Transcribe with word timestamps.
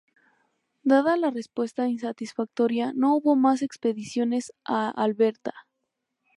Dada 0.83 1.15
la 1.15 1.29
respuesta 1.29 1.87
insatisfactoria, 1.87 2.91
no 2.95 3.13
hubo 3.13 3.35
más 3.35 3.61
expediciones 3.61 4.51
a 4.65 4.89
Alberta. 4.89 5.53